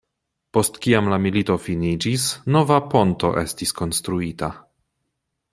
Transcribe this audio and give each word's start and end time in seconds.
Post 0.57 0.79
kiam 0.85 1.09
la 1.13 1.19
milito 1.25 1.57
finiĝis, 1.67 2.25
nova 2.57 2.81
ponto 2.95 3.33
estis 3.45 3.77
konstruita. 3.83 4.51